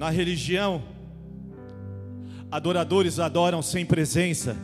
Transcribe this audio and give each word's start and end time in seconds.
Na 0.00 0.08
religião, 0.08 0.82
adoradores 2.50 3.18
adoram 3.18 3.60
sem 3.60 3.84
presença, 3.84 4.56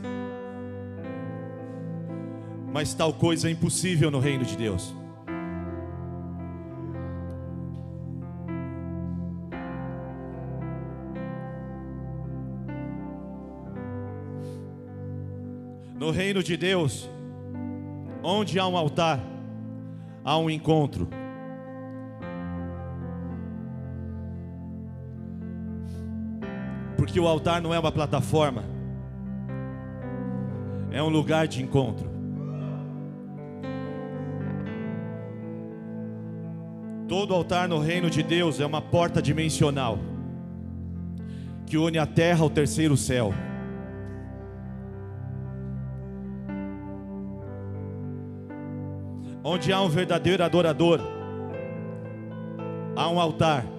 mas 2.73 2.95
tal 2.95 3.13
coisa 3.13 3.47
é 3.47 3.51
impossível 3.51 4.11
no 4.11 4.19
reino 4.19 4.47
de 4.47 4.57
Deus. 4.57 4.95
No 16.01 16.11
reino 16.11 16.43
de 16.43 16.57
Deus, 16.57 17.11
onde 18.23 18.59
há 18.59 18.67
um 18.67 18.75
altar, 18.75 19.21
há 20.25 20.39
um 20.39 20.49
encontro. 20.49 21.26
Porque 27.07 27.21
o 27.21 27.29
altar 27.29 27.63
não 27.63 27.73
é 27.73 27.79
uma 27.79 27.93
plataforma, 27.93 28.65
é 30.91 31.01
um 31.01 31.09
lugar 31.09 31.47
de 31.47 31.63
encontro. 31.63 32.11
Todo 37.07 37.33
altar 37.33 37.69
no 37.69 37.79
reino 37.79 38.11
de 38.11 38.25
Deus 38.25 38.59
é 38.59 38.67
uma 38.67 38.83
porta 38.83 39.23
dimensional 39.23 40.01
que 41.65 41.79
une 41.79 41.97
a 41.97 42.07
terra 42.07 42.43
ao 42.43 42.51
terceiro 42.51 42.97
céu. 42.97 43.33
Onde 49.45 49.73
há 49.73 49.81
um 49.81 49.89
verdadeiro 49.89 50.43
adorador, 50.43 51.01
há 52.97 53.09
um 53.09 53.21
altar. 53.21 53.76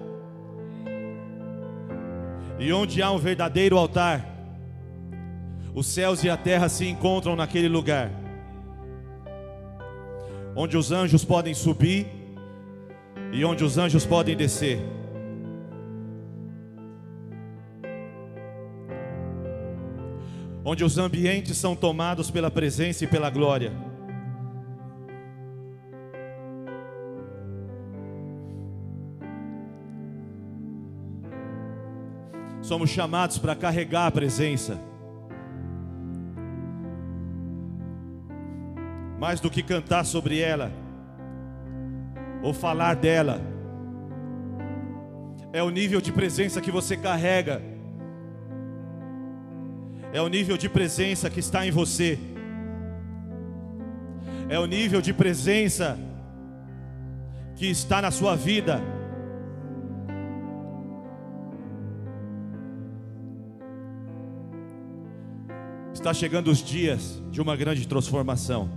E 2.58 2.72
onde 2.72 3.00
há 3.00 3.10
um 3.10 3.18
verdadeiro 3.18 3.78
altar, 3.78 4.26
os 5.74 5.86
céus 5.86 6.24
e 6.24 6.30
a 6.30 6.36
terra 6.36 6.68
se 6.68 6.86
encontram 6.86 7.36
naquele 7.36 7.68
lugar. 7.68 8.10
Onde 10.56 10.76
os 10.76 10.90
anjos 10.90 11.24
podem 11.24 11.54
subir 11.54 12.06
e 13.32 13.44
onde 13.44 13.62
os 13.62 13.78
anjos 13.78 14.04
podem 14.04 14.36
descer. 14.36 14.80
Onde 20.64 20.82
os 20.82 20.98
ambientes 20.98 21.56
são 21.56 21.76
tomados 21.76 22.28
pela 22.30 22.50
presença 22.50 23.04
e 23.04 23.06
pela 23.06 23.30
glória. 23.30 23.87
Somos 32.68 32.90
chamados 32.90 33.38
para 33.38 33.56
carregar 33.56 34.08
a 34.08 34.10
presença. 34.10 34.78
Mais 39.18 39.40
do 39.40 39.48
que 39.48 39.62
cantar 39.62 40.04
sobre 40.04 40.38
ela 40.38 40.70
ou 42.42 42.52
falar 42.52 42.94
dela. 42.94 43.40
É 45.50 45.62
o 45.62 45.70
nível 45.70 45.98
de 45.98 46.12
presença 46.12 46.60
que 46.60 46.70
você 46.70 46.94
carrega. 46.94 47.62
É 50.12 50.20
o 50.20 50.28
nível 50.28 50.58
de 50.58 50.68
presença 50.68 51.30
que 51.30 51.40
está 51.40 51.66
em 51.66 51.70
você. 51.70 52.18
É 54.50 54.58
o 54.58 54.66
nível 54.66 55.00
de 55.00 55.14
presença 55.14 55.98
que 57.56 57.70
está 57.70 58.02
na 58.02 58.10
sua 58.10 58.36
vida. 58.36 58.97
Está 66.08 66.20
chegando 66.20 66.50
os 66.50 66.62
dias 66.64 67.22
de 67.30 67.38
uma 67.38 67.54
grande 67.54 67.86
transformação 67.86 68.70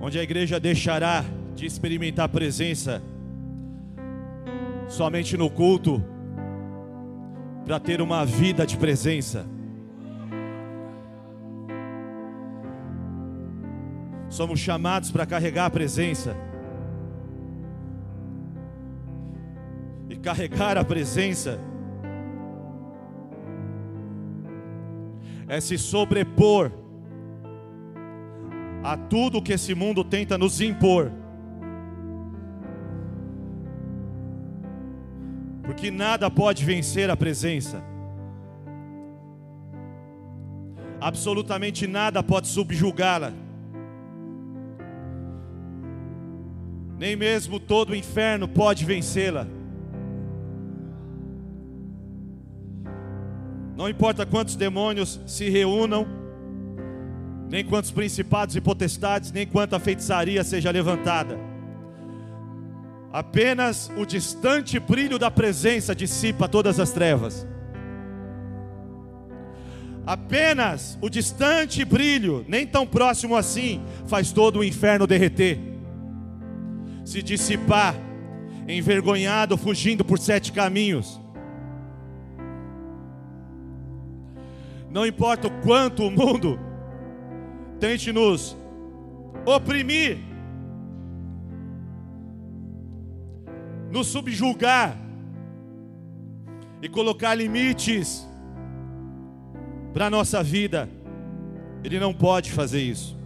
onde 0.00 0.18
a 0.18 0.22
igreja 0.22 0.58
deixará 0.58 1.22
de 1.54 1.66
experimentar 1.66 2.24
a 2.24 2.28
presença 2.30 3.02
somente 4.88 5.36
no 5.36 5.50
culto, 5.50 6.02
para 7.66 7.78
ter 7.78 8.00
uma 8.00 8.24
vida 8.24 8.66
de 8.66 8.78
presença. 8.78 9.44
Somos 14.30 14.60
chamados 14.60 15.10
para 15.10 15.26
carregar 15.26 15.66
a 15.66 15.70
presença. 15.70 16.34
E 20.08 20.16
carregar 20.16 20.78
a 20.78 20.84
presença 20.84 21.60
é 25.48 25.60
se 25.60 25.78
sobrepor 25.78 26.70
a 28.84 28.96
tudo 28.96 29.42
que 29.42 29.52
esse 29.52 29.74
mundo 29.74 30.04
tenta 30.04 30.36
nos 30.36 30.60
impor. 30.60 31.10
Porque 35.62 35.90
nada 35.90 36.30
pode 36.30 36.64
vencer 36.64 37.10
a 37.10 37.16
presença. 37.16 37.82
Absolutamente 41.00 41.86
nada 41.86 42.22
pode 42.22 42.48
subjugá-la. 42.48 43.32
Nem 46.98 47.14
mesmo 47.14 47.60
todo 47.60 47.90
o 47.90 47.94
inferno 47.94 48.48
pode 48.48 48.84
vencê-la. 48.84 49.46
Não 53.78 53.88
importa 53.88 54.26
quantos 54.26 54.56
demônios 54.56 55.20
se 55.24 55.48
reúnam 55.48 56.04
nem 57.48 57.64
quantos 57.64 57.92
principados 57.92 58.56
e 58.56 58.60
potestades, 58.60 59.30
nem 59.30 59.46
quanta 59.46 59.78
feitiçaria 59.78 60.42
seja 60.42 60.68
levantada. 60.72 61.38
Apenas 63.12 63.88
o 63.96 64.04
distante 64.04 64.80
brilho 64.80 65.16
da 65.16 65.30
presença 65.30 65.94
dissipa 65.94 66.48
todas 66.48 66.80
as 66.80 66.90
trevas. 66.90 67.46
Apenas 70.04 70.98
o 71.00 71.08
distante 71.08 71.84
brilho, 71.84 72.44
nem 72.48 72.66
tão 72.66 72.84
próximo 72.84 73.36
assim, 73.36 73.80
faz 74.08 74.32
todo 74.32 74.58
o 74.58 74.64
inferno 74.64 75.06
derreter, 75.06 75.56
se 77.04 77.22
dissipar, 77.22 77.94
envergonhado, 78.66 79.56
fugindo 79.56 80.04
por 80.04 80.18
sete 80.18 80.50
caminhos. 80.50 81.20
Não 84.90 85.06
importa 85.06 85.48
o 85.48 85.60
quanto 85.60 86.02
o 86.04 86.10
mundo 86.10 86.58
tente 87.78 88.12
nos 88.12 88.56
oprimir, 89.46 90.18
nos 93.90 94.06
subjugar 94.06 94.96
e 96.82 96.88
colocar 96.88 97.34
limites 97.34 98.26
para 99.92 100.06
a 100.06 100.10
nossa 100.10 100.42
vida. 100.42 100.88
Ele 101.82 101.98
não 101.98 102.12
pode 102.12 102.50
fazer 102.50 102.80
isso. 102.80 103.16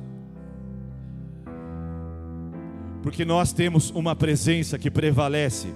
Porque 3.03 3.25
nós 3.25 3.53
temos 3.53 3.91
uma 3.91 4.15
presença 4.15 4.79
que 4.79 4.91
prevalece. 4.91 5.69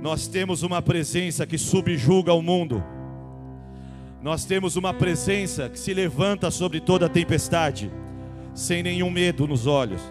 Nós 0.00 0.28
temos 0.28 0.62
uma 0.62 0.80
presença 0.80 1.46
que 1.46 1.58
subjuga 1.58 2.32
o 2.32 2.40
mundo. 2.40 2.82
Nós 4.26 4.44
temos 4.44 4.74
uma 4.74 4.92
presença 4.92 5.68
que 5.68 5.78
se 5.78 5.94
levanta 5.94 6.50
sobre 6.50 6.80
toda 6.80 7.08
tempestade, 7.08 7.92
sem 8.52 8.82
nenhum 8.82 9.08
medo 9.08 9.46
nos 9.46 9.68
olhos. 9.68 10.02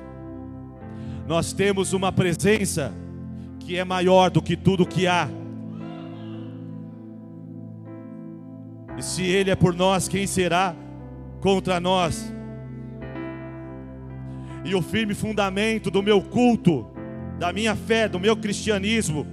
Nós 1.27 1.51
temos 1.51 1.91
uma 1.91 2.13
presença 2.13 2.93
que 3.59 3.77
é 3.77 3.83
maior 3.83 4.29
do 4.29 4.41
que 4.41 4.55
tudo 4.55 4.85
que 4.85 5.05
há. 5.05 5.27
E 8.97 9.03
se 9.03 9.23
Ele 9.23 9.51
é 9.51 9.55
por 9.55 9.75
nós, 9.75 10.07
quem 10.07 10.25
será 10.25 10.73
contra 11.41 11.77
nós? 11.81 12.33
E 14.63 14.73
o 14.73 14.81
firme 14.81 15.13
fundamento 15.13 15.91
do 15.91 16.01
meu 16.01 16.21
culto, 16.21 16.87
da 17.37 17.51
minha 17.51 17.75
fé, 17.75 18.07
do 18.07 18.17
meu 18.17 18.37
cristianismo, 18.37 19.27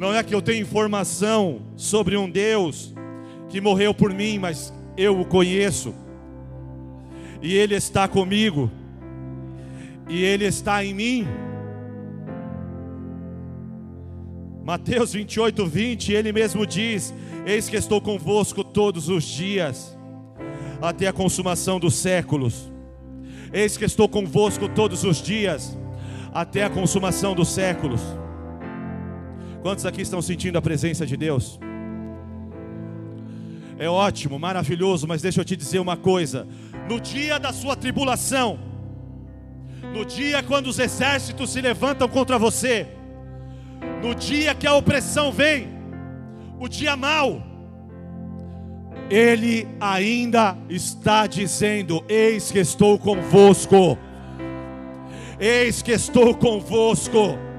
não 0.00 0.14
é 0.14 0.22
que 0.22 0.34
eu 0.34 0.40
tenho 0.40 0.62
informação 0.62 1.60
sobre 1.76 2.16
um 2.16 2.28
Deus 2.28 2.94
que 3.50 3.60
morreu 3.60 3.92
por 3.92 4.14
mim, 4.14 4.38
mas 4.38 4.72
eu 4.96 5.20
o 5.20 5.26
conheço. 5.26 5.94
E 7.42 7.52
Ele 7.52 7.74
está 7.74 8.08
comigo. 8.08 8.70
E 10.08 10.24
Ele 10.24 10.46
está 10.46 10.82
em 10.82 10.94
mim. 10.94 11.26
Mateus 14.64 15.12
28, 15.12 15.66
20, 15.66 16.12
Ele 16.14 16.32
mesmo 16.32 16.66
diz: 16.66 17.12
Eis 17.44 17.68
que 17.68 17.76
estou 17.76 18.00
convosco 18.00 18.64
todos 18.64 19.10
os 19.10 19.22
dias, 19.22 19.94
até 20.80 21.08
a 21.08 21.12
consumação 21.12 21.78
dos 21.78 21.94
séculos. 21.94 22.72
Eis 23.52 23.76
que 23.76 23.84
estou 23.84 24.08
convosco 24.08 24.66
todos 24.66 25.04
os 25.04 25.20
dias, 25.20 25.76
até 26.32 26.64
a 26.64 26.70
consumação 26.70 27.34
dos 27.34 27.48
séculos. 27.48 28.00
Quantos 29.62 29.84
aqui 29.84 30.00
estão 30.00 30.22
sentindo 30.22 30.56
a 30.56 30.62
presença 30.62 31.06
de 31.06 31.16
Deus? 31.16 31.60
É 33.78 33.88
ótimo, 33.88 34.38
maravilhoso, 34.38 35.06
mas 35.06 35.20
deixa 35.20 35.40
eu 35.40 35.44
te 35.44 35.54
dizer 35.54 35.78
uma 35.78 35.96
coisa: 35.96 36.46
no 36.88 36.98
dia 36.98 37.38
da 37.38 37.52
sua 37.52 37.76
tribulação, 37.76 38.58
no 39.94 40.04
dia 40.04 40.42
quando 40.42 40.68
os 40.68 40.78
exércitos 40.78 41.50
se 41.50 41.60
levantam 41.60 42.08
contra 42.08 42.38
você, 42.38 42.86
no 44.02 44.14
dia 44.14 44.54
que 44.54 44.66
a 44.66 44.74
opressão 44.74 45.30
vem, 45.30 45.68
o 46.58 46.66
dia 46.66 46.96
mau, 46.96 47.42
Ele 49.10 49.68
ainda 49.78 50.56
está 50.70 51.26
dizendo: 51.26 52.02
Eis 52.08 52.50
que 52.50 52.60
estou 52.60 52.98
convosco, 52.98 53.98
eis 55.38 55.82
que 55.82 55.92
estou 55.92 56.34
convosco. 56.34 57.49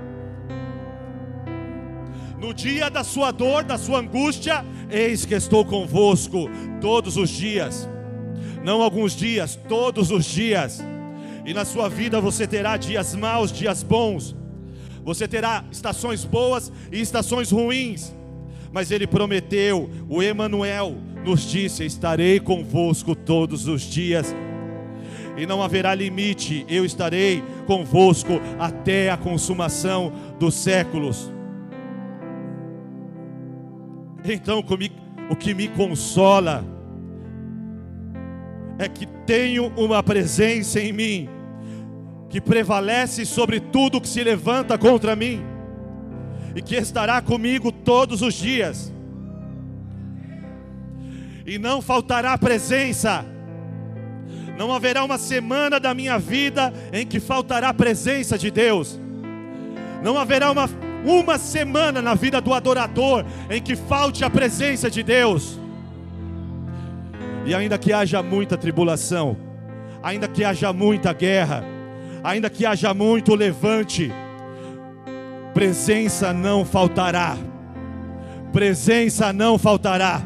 No 2.42 2.56
dia 2.56 2.90
da 2.90 3.04
sua 3.04 3.30
dor, 3.30 3.64
da 3.64 3.78
sua 3.78 4.00
angústia, 4.00 4.66
eis 4.90 5.26
que 5.26 5.36
estou 5.36 5.64
convosco 5.64 6.50
todos 6.82 7.16
os 7.16 7.30
dias, 7.30 7.88
não 8.64 8.82
alguns 8.82 9.16
dias, 9.16 9.60
todos 9.70 10.10
os 10.10 10.26
dias. 10.26 10.84
E 11.46 11.54
na 11.54 11.64
sua 11.64 11.88
vida 11.88 12.20
você 12.20 12.48
terá 12.48 12.78
dias 12.78 13.14
maus, 13.14 13.52
dias 13.52 13.84
bons. 13.84 14.36
Você 15.04 15.28
terá 15.28 15.64
estações 15.72 16.26
boas 16.26 16.72
e 16.92 17.00
estações 17.00 17.52
ruins. 17.52 18.12
Mas 18.72 18.90
ele 18.90 19.06
prometeu, 19.06 19.88
o 20.10 20.24
Emanuel 20.24 20.96
nos 21.24 21.42
disse: 21.48 21.86
"Estarei 21.86 22.40
convosco 22.40 23.16
todos 23.16 23.68
os 23.68 23.84
dias". 23.84 24.36
E 25.38 25.46
não 25.46 25.62
haverá 25.62 25.94
limite, 25.94 26.66
eu 26.68 26.84
estarei 26.84 27.44
convosco 27.68 28.42
até 28.58 29.12
a 29.12 29.18
consumação 29.18 30.12
dos 30.40 30.56
séculos. 30.56 31.32
Então, 34.24 34.64
o 35.30 35.36
que 35.36 35.54
me 35.54 35.68
consola 35.68 36.64
é 38.78 38.88
que 38.88 39.06
tenho 39.26 39.68
uma 39.76 40.02
presença 40.02 40.80
em 40.80 40.94
mim 40.94 41.30
que 42.30 42.40
prevalece 42.40 43.26
sobre 43.26 43.60
tudo 43.60 44.00
que 44.00 44.08
se 44.08 44.24
levanta 44.24 44.78
contra 44.78 45.16
mim 45.16 45.44
e 46.56 46.62
que 46.62 46.76
estará 46.76 47.22
comigo 47.22 47.72
todos 47.72 48.22
os 48.22 48.34
dias. 48.34 48.92
E 51.46 51.58
não 51.58 51.82
faltará 51.82 52.38
presença. 52.38 53.26
Não 54.58 54.72
haverá 54.72 55.04
uma 55.04 55.18
semana 55.18 55.80
da 55.80 55.94
minha 55.94 56.20
vida 56.20 56.72
em 56.94 57.06
que 57.06 57.20
faltará 57.20 57.74
presença 57.74 58.38
de 58.38 58.52
Deus. 58.52 59.00
Não 60.04 60.18
haverá 60.18 60.52
uma 60.52 60.70
uma 61.06 61.38
semana 61.38 62.02
na 62.02 62.14
vida 62.14 62.40
do 62.40 62.54
adorador 62.54 63.26
em 63.50 63.62
que 63.62 63.76
falte 63.76 64.24
a 64.24 64.30
presença 64.30 64.90
de 64.90 65.04
Deus. 65.04 65.60
E 67.46 67.56
ainda 67.56 67.78
que 67.78 67.92
haja 67.92 68.22
muita 68.22 68.58
tribulação, 68.58 69.36
ainda 70.04 70.28
que 70.28 70.44
haja 70.44 70.72
muita 70.72 71.12
guerra, 71.14 71.64
ainda 72.24 72.50
que 72.50 72.66
haja 72.66 72.94
muito 72.94 73.34
levante, 73.34 74.12
presença 75.54 76.34
não 76.34 76.64
faltará. 76.64 77.38
Presença 78.54 79.32
não 79.32 79.58
faltará. 79.58 80.22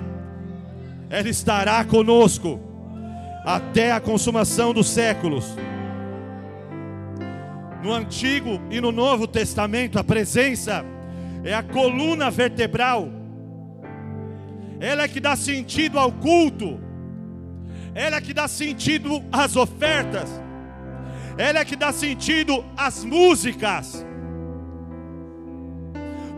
Ela 1.10 1.30
estará 1.30 1.86
conosco 1.86 2.60
até 3.46 3.92
a 3.92 4.00
consumação 4.00 4.74
dos 4.74 4.90
séculos 4.90 5.56
no 7.86 7.94
Antigo 7.94 8.60
e 8.72 8.82
no 8.82 8.92
Novo 8.92 9.28
Testamento, 9.28 10.00
a 10.00 10.04
presença 10.04 10.84
é 11.44 11.54
a 11.54 11.62
coluna 11.62 12.32
vertebral, 12.32 13.08
ela 14.80 15.04
é 15.04 15.08
que 15.08 15.20
dá 15.20 15.36
sentido 15.36 16.00
ao 16.00 16.12
culto, 16.12 16.80
ela 17.94 18.16
é 18.16 18.22
que 18.22 18.34
dá 18.34 18.48
sentido 18.48 19.24
às 19.32 19.56
ofertas, 19.56 20.42
ela 21.38 21.60
é 21.60 21.66
que 21.66 21.76
dá 21.76 21.94
sentido 21.94 22.66
às 22.76 23.04
músicas. 23.04 24.04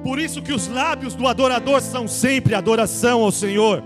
Por 0.04 0.20
isso 0.20 0.42
que 0.42 0.52
os 0.52 0.68
lábios 0.68 1.16
do 1.16 1.28
adorador 1.28 1.80
são 1.80 2.10
sempre 2.10 2.56
adoração 2.56 3.24
ao 3.24 3.32
Senhor. 3.32 3.82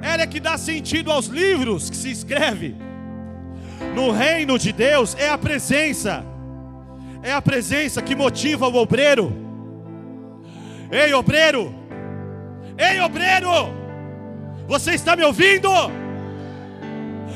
Ela 0.00 0.22
é 0.22 0.26
que 0.28 0.38
dá 0.38 0.56
sentido 0.56 1.10
aos 1.10 1.26
livros 1.26 1.90
que 1.90 1.96
se 1.96 2.10
escreve 2.10 2.76
no 3.94 4.10
reino 4.10 4.58
de 4.58 4.72
Deus 4.72 5.14
é 5.18 5.28
a 5.28 5.38
presença, 5.38 6.24
é 7.22 7.32
a 7.32 7.42
presença 7.42 8.00
que 8.02 8.14
motiva 8.14 8.66
o 8.66 8.76
obreiro. 8.76 9.32
Ei, 10.90 11.12
obreiro, 11.14 11.74
ei, 12.76 13.00
obreiro, 13.00 13.50
você 14.66 14.92
está 14.92 15.14
me 15.14 15.24
ouvindo? 15.24 15.68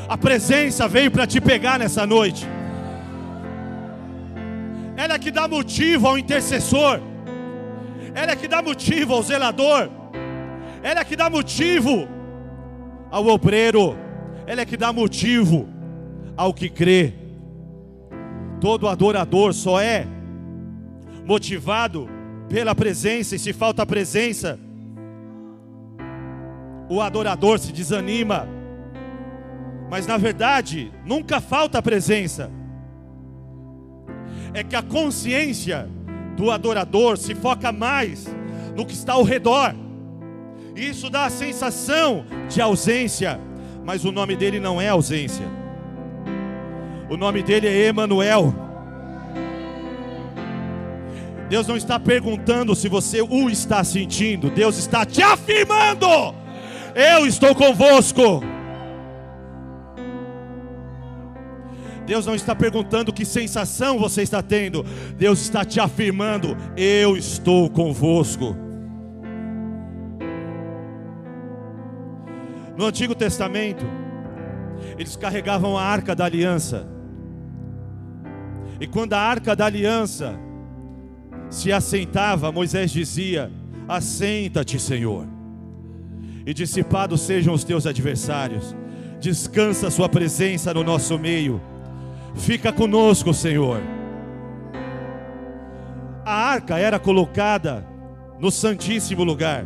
A 0.08 0.16
presença 0.16 0.86
veio 0.86 1.10
para 1.10 1.26
te 1.26 1.40
pegar 1.40 1.78
nessa 1.78 2.06
noite. 2.06 2.46
Ela 4.96 5.14
é 5.14 5.18
que 5.18 5.30
dá 5.30 5.46
motivo 5.46 6.08
ao 6.08 6.18
intercessor, 6.18 7.00
ela 8.14 8.32
é 8.32 8.36
que 8.36 8.48
dá 8.48 8.62
motivo 8.62 9.14
ao 9.14 9.22
zelador, 9.22 9.90
ela 10.82 11.00
é 11.00 11.04
que 11.04 11.16
dá 11.16 11.28
motivo 11.28 12.08
ao 13.10 13.26
obreiro, 13.26 13.96
ela 14.46 14.62
é 14.62 14.64
que 14.64 14.76
dá 14.76 14.92
motivo 14.92 15.75
ao 16.36 16.52
que 16.52 16.68
crê. 16.68 17.12
Todo 18.60 18.88
adorador 18.88 19.52
só 19.52 19.80
é 19.80 20.06
motivado 21.24 22.08
pela 22.48 22.74
presença, 22.74 23.34
e 23.34 23.38
se 23.38 23.52
falta 23.52 23.82
a 23.82 23.86
presença, 23.86 24.58
o 26.88 27.00
adorador 27.00 27.58
se 27.58 27.72
desanima. 27.72 28.48
Mas 29.90 30.06
na 30.06 30.16
verdade, 30.16 30.92
nunca 31.04 31.40
falta 31.40 31.78
a 31.78 31.82
presença. 31.82 32.50
É 34.54 34.62
que 34.62 34.76
a 34.76 34.82
consciência 34.82 35.88
do 36.36 36.50
adorador 36.50 37.16
se 37.16 37.34
foca 37.34 37.72
mais 37.72 38.26
no 38.76 38.86
que 38.86 38.94
está 38.94 39.14
ao 39.14 39.22
redor. 39.22 39.74
Isso 40.74 41.08
dá 41.08 41.24
a 41.24 41.30
sensação 41.30 42.24
de 42.48 42.60
ausência, 42.60 43.40
mas 43.84 44.04
o 44.04 44.12
nome 44.12 44.36
dele 44.36 44.60
não 44.60 44.80
é 44.80 44.88
ausência. 44.88 45.46
O 47.08 47.16
nome 47.16 47.42
dele 47.42 47.68
é 47.68 47.86
Emanuel. 47.86 48.52
Deus 51.48 51.66
não 51.68 51.76
está 51.76 51.98
perguntando 52.00 52.74
se 52.74 52.88
você 52.88 53.22
o 53.22 53.48
está 53.48 53.84
sentindo, 53.84 54.50
Deus 54.50 54.76
está 54.76 55.06
te 55.06 55.22
afirmando: 55.22 56.06
Eu 56.94 57.24
estou 57.26 57.54
convosco. 57.54 58.42
Deus 62.04 62.24
não 62.26 62.34
está 62.34 62.54
perguntando 62.54 63.12
que 63.12 63.24
sensação 63.24 63.98
você 63.98 64.22
está 64.22 64.42
tendo, 64.42 64.84
Deus 65.16 65.40
está 65.40 65.64
te 65.64 65.78
afirmando: 65.78 66.56
Eu 66.76 67.16
estou 67.16 67.70
convosco. 67.70 68.56
No 72.76 72.86
Antigo 72.86 73.14
Testamento, 73.14 73.86
eles 74.98 75.14
carregavam 75.16 75.78
a 75.78 75.82
arca 75.82 76.14
da 76.14 76.24
aliança. 76.24 76.95
E 78.80 78.86
quando 78.86 79.14
a 79.14 79.20
arca 79.20 79.56
da 79.56 79.66
aliança 79.66 80.38
se 81.48 81.72
assentava, 81.72 82.52
Moisés 82.52 82.90
dizia: 82.90 83.50
Assenta-te, 83.88 84.78
Senhor, 84.78 85.26
e 86.44 86.52
dissipados 86.52 87.22
sejam 87.22 87.54
os 87.54 87.64
teus 87.64 87.86
adversários, 87.86 88.76
descansa 89.20 89.88
a 89.88 89.90
Sua 89.90 90.08
presença 90.08 90.74
no 90.74 90.84
nosso 90.84 91.18
meio, 91.18 91.60
fica 92.34 92.72
conosco, 92.72 93.32
Senhor. 93.32 93.80
A 96.24 96.32
arca 96.32 96.78
era 96.78 96.98
colocada 96.98 97.86
no 98.38 98.50
Santíssimo 98.50 99.24
Lugar, 99.24 99.64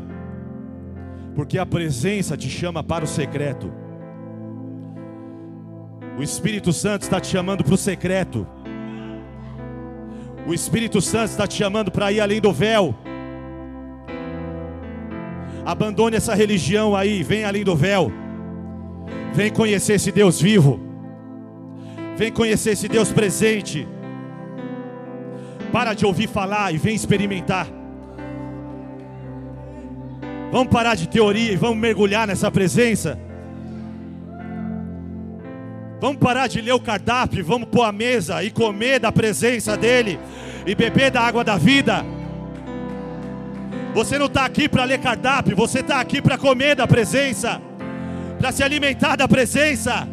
porque 1.35 1.59
a 1.59 1.67
presença 1.67 2.37
te 2.37 2.49
chama 2.49 2.83
para 2.85 3.05
o 3.05 3.09
secreto. 3.09 3.73
O 6.19 6.23
Espírito 6.23 6.73
Santo 6.73 7.03
está 7.03 7.19
te 7.19 7.29
chamando 7.29 7.65
para 7.65 7.73
o 7.75 7.79
secreto. 7.79 8.47
O 10.51 10.55
Espírito 10.55 11.01
Santo 11.01 11.31
está 11.31 11.47
te 11.47 11.55
chamando 11.55 11.93
para 11.93 12.11
ir 12.11 12.21
além 12.21 12.41
do 12.41 12.53
véu. 12.53 12.93
Abandone 15.65 16.17
essa 16.17 16.35
religião 16.35 16.97
aí, 16.97 17.23
vem 17.23 17.45
além 17.45 17.63
do 17.63 17.77
véu. 17.77 18.11
Vem 19.33 19.53
conhecer 19.53 19.93
esse 19.93 20.11
Deus 20.11 20.41
vivo. 20.41 20.81
Vem 22.17 22.33
conhecer 22.33 22.71
esse 22.71 22.89
Deus 22.89 23.13
presente. 23.13 23.87
Para 25.71 25.95
de 25.95 26.05
ouvir 26.05 26.27
falar 26.27 26.75
e 26.75 26.79
vem 26.79 26.97
experimentar. 26.97 27.69
Vamos 30.51 30.73
parar 30.73 30.97
de 30.97 31.09
teoria 31.09 31.53
e 31.53 31.57
vamos 31.57 31.79
mergulhar 31.79 32.27
nessa 32.27 32.51
presença. 32.51 33.17
Vamos 36.01 36.17
parar 36.17 36.47
de 36.47 36.63
ler 36.63 36.73
o 36.73 36.81
cardápio, 36.81 37.45
vamos 37.45 37.69
pôr 37.69 37.83
a 37.83 37.93
mesa 37.93 38.43
e 38.43 38.51
comer 38.51 38.99
da 38.99 39.13
presença 39.13 39.77
dEle 39.77 40.19
e 40.67 40.75
beber 40.75 41.11
da 41.11 41.21
água 41.21 41.45
da 41.45 41.59
vida. 41.59 42.03
Você 43.93 44.19
não 44.19 44.25
está 44.27 44.47
aqui 44.47 44.67
para 44.67 44.85
ler 44.85 44.99
cardápio, 44.99 45.55
você 45.55 45.81
está 45.81 46.01
aqui 46.01 46.23
para 46.23 46.39
comer 46.39 46.75
da 46.75 46.87
presença, 46.87 47.61
para 48.39 48.51
se 48.51 48.63
alimentar 48.63 49.15
da 49.15 49.29
presença. 49.29 50.09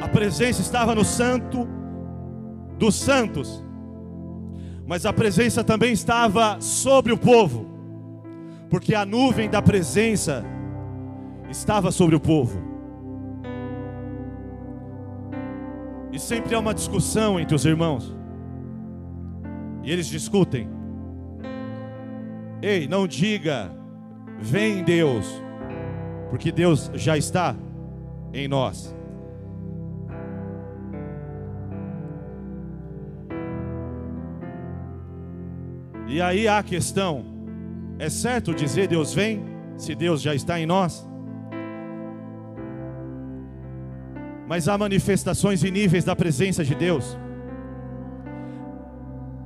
A 0.00 0.06
presença 0.08 0.60
estava 0.60 0.94
no 0.94 1.04
santo 1.04 1.77
dos 2.78 2.94
santos, 2.94 3.64
mas 4.86 5.04
a 5.04 5.12
presença 5.12 5.62
também 5.64 5.92
estava 5.92 6.60
sobre 6.60 7.12
o 7.12 7.18
povo, 7.18 7.66
porque 8.70 8.94
a 8.94 9.04
nuvem 9.04 9.50
da 9.50 9.60
presença 9.60 10.44
estava 11.50 11.90
sobre 11.90 12.14
o 12.14 12.20
povo. 12.20 12.58
E 16.12 16.18
sempre 16.18 16.54
há 16.54 16.58
uma 16.58 16.72
discussão 16.72 17.38
entre 17.38 17.54
os 17.54 17.64
irmãos, 17.64 18.16
e 19.82 19.90
eles 19.90 20.06
discutem. 20.06 20.68
Ei, 22.62 22.88
não 22.88 23.06
diga, 23.06 23.70
vem 24.38 24.82
Deus, 24.82 25.42
porque 26.30 26.50
Deus 26.50 26.90
já 26.94 27.16
está 27.16 27.54
em 28.32 28.48
nós. 28.48 28.94
E 36.08 36.22
aí 36.22 36.48
há 36.48 36.58
a 36.58 36.62
questão: 36.62 37.22
é 37.98 38.08
certo 38.08 38.54
dizer 38.54 38.88
Deus 38.88 39.12
vem, 39.12 39.44
se 39.76 39.94
Deus 39.94 40.22
já 40.22 40.34
está 40.34 40.58
em 40.58 40.64
nós? 40.64 41.06
Mas 44.48 44.66
há 44.66 44.78
manifestações 44.78 45.62
e 45.62 45.70
níveis 45.70 46.04
da 46.04 46.16
presença 46.16 46.64
de 46.64 46.74
Deus. 46.74 47.18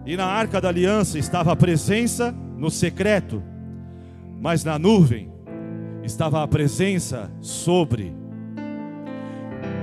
E 0.06 0.16
na 0.16 0.26
arca 0.26 0.60
da 0.60 0.68
aliança 0.68 1.18
estava 1.18 1.52
a 1.52 1.56
presença 1.56 2.32
no 2.56 2.70
secreto, 2.70 3.42
mas 4.40 4.62
na 4.62 4.78
nuvem 4.78 5.32
estava 6.04 6.44
a 6.44 6.48
presença 6.48 7.28
sobre. 7.40 8.14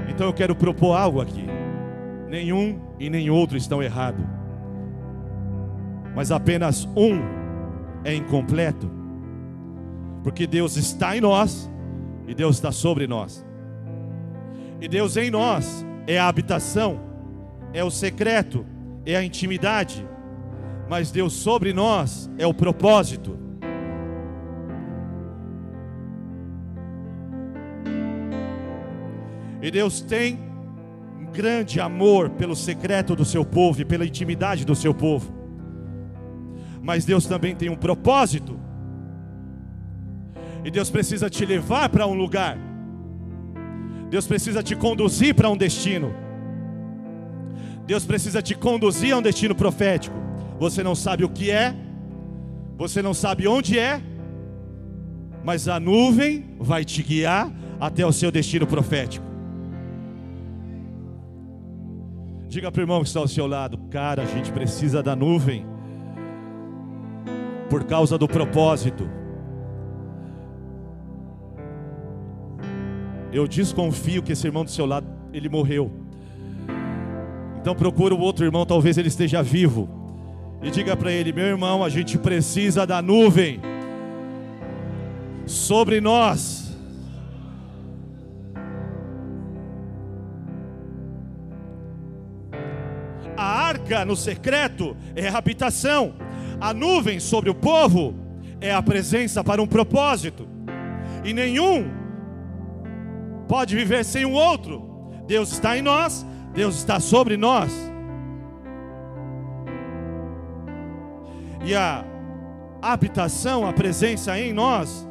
Então 0.07 0.27
eu 0.27 0.33
quero 0.33 0.55
propor 0.55 0.95
algo 0.95 1.19
aqui. 1.19 1.45
Nenhum 2.29 2.79
e 2.97 3.09
nem 3.09 3.29
outro 3.29 3.57
estão 3.57 3.83
errados 3.83 4.38
mas 6.15 6.31
apenas 6.31 6.85
um 6.95 7.21
é 8.03 8.13
incompleto, 8.13 8.89
porque 10.23 10.47
Deus 10.47 10.75
está 10.77 11.15
em 11.15 11.21
nós 11.21 11.69
e 12.27 12.33
Deus 12.33 12.55
está 12.55 12.71
sobre 12.71 13.07
nós, 13.07 13.45
e 14.81 14.87
Deus 14.87 15.17
em 15.17 15.29
nós 15.29 15.85
é 16.07 16.17
a 16.17 16.27
habitação, 16.27 16.99
é 17.73 17.83
o 17.83 17.91
secreto, 17.91 18.65
é 19.05 19.15
a 19.15 19.23
intimidade, 19.23 20.05
mas 20.89 21.11
Deus 21.11 21.33
sobre 21.33 21.73
nós 21.73 22.29
é 22.37 22.47
o 22.47 22.53
propósito. 22.53 23.37
E 29.61 29.69
Deus 29.69 30.01
tem 30.01 30.39
um 31.19 31.25
grande 31.25 31.81
amor 31.81 32.29
pelo 32.29 32.55
secreto 32.55 33.15
do 33.15 33.25
seu 33.25 33.43
povo 33.43 33.81
e 33.81 33.85
pela 33.85 34.05
intimidade 34.05 34.65
do 34.65 34.73
seu 34.73 34.93
povo 34.93 35.38
mas 36.81 37.05
Deus 37.05 37.25
também 37.25 37.55
tem 37.55 37.69
um 37.69 37.75
propósito. 37.75 38.59
E 40.63 40.71
Deus 40.71 40.89
precisa 40.89 41.29
te 41.29 41.45
levar 41.45 41.89
para 41.89 42.05
um 42.05 42.13
lugar. 42.13 42.57
Deus 44.09 44.27
precisa 44.27 44.63
te 44.63 44.75
conduzir 44.75 45.35
para 45.35 45.49
um 45.49 45.57
destino. 45.57 46.13
Deus 47.85 48.05
precisa 48.05 48.41
te 48.41 48.55
conduzir 48.55 49.13
a 49.13 49.17
um 49.17 49.21
destino 49.21 49.55
profético. 49.55 50.15
Você 50.59 50.83
não 50.83 50.95
sabe 50.95 51.23
o 51.23 51.29
que 51.29 51.49
é, 51.49 51.75
você 52.77 53.01
não 53.01 53.13
sabe 53.13 53.47
onde 53.47 53.79
é, 53.79 54.01
mas 55.43 55.67
a 55.67 55.79
nuvem 55.79 56.55
vai 56.59 56.83
te 56.83 57.01
guiar 57.01 57.51
até 57.79 58.05
o 58.05 58.11
seu 58.11 58.31
destino 58.31 58.67
profético. 58.67 59.25
Diga 62.47 62.71
para 62.71 62.79
o 62.79 62.83
irmão 62.83 63.01
que 63.01 63.07
está 63.07 63.19
ao 63.19 63.27
seu 63.27 63.45
lado, 63.45 63.77
cara, 63.89 64.23
a 64.23 64.25
gente 64.25 64.51
precisa 64.51 65.03
da 65.03 65.15
nuvem 65.15 65.65
por 67.69 67.83
causa 67.83 68.17
do 68.17 68.27
propósito. 68.27 69.09
Eu 73.31 73.47
desconfio 73.47 74.23
que 74.23 74.31
esse 74.31 74.47
irmão 74.47 74.65
do 74.65 74.71
seu 74.71 74.85
lado, 74.85 75.07
ele 75.31 75.47
morreu. 75.47 75.91
Então 77.61 77.75
procura 77.75 78.15
o 78.15 78.19
outro 78.19 78.43
irmão, 78.43 78.65
talvez 78.65 78.97
ele 78.97 79.07
esteja 79.07 79.43
vivo. 79.43 79.87
E 80.61 80.71
diga 80.71 80.97
para 80.97 81.11
ele, 81.11 81.31
meu 81.31 81.45
irmão, 81.45 81.83
a 81.83 81.89
gente 81.89 82.17
precisa 82.17 82.85
da 82.85 83.01
nuvem 83.01 83.61
sobre 85.45 86.01
nós. 86.01 86.75
A 93.37 93.67
arca 93.67 94.03
no 94.03 94.15
secreto 94.15 94.97
é 95.15 95.29
a 95.29 95.37
habitação. 95.37 96.13
A 96.61 96.73
nuvem 96.73 97.19
sobre 97.19 97.49
o 97.49 97.55
povo 97.55 98.13
é 98.59 98.73
a 98.73 98.81
presença 98.81 99.43
para 99.43 99.61
um 99.61 99.67
propósito, 99.67 100.47
e 101.23 101.33
nenhum 101.33 101.89
pode 103.47 103.75
viver 103.75 104.03
sem 104.03 104.25
o 104.25 104.31
outro. 104.31 104.87
Deus 105.25 105.51
está 105.51 105.77
em 105.77 105.81
nós, 105.81 106.25
Deus 106.53 106.75
está 106.75 106.99
sobre 106.99 107.37
nós. 107.37 107.71
E 111.63 111.75
a 111.75 112.03
habitação, 112.81 113.67
a 113.67 113.73
presença 113.73 114.37
em 114.39 114.53
nós, 114.53 115.07